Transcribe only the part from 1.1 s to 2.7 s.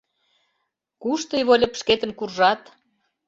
тый, Выльып, шкетын куржат?